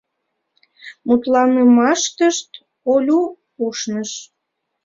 [1.07, 2.49] Мутланымаштышт
[2.91, 3.21] Олю
[3.65, 4.11] ушныш.